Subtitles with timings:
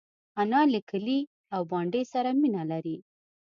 [0.41, 1.19] انا له کلي
[1.55, 2.97] او بانډې سره مینه لري